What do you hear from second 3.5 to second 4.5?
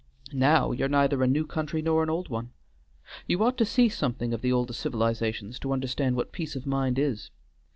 to see something of